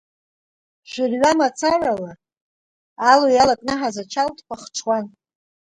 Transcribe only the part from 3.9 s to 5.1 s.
ачалтқәа хҽуан.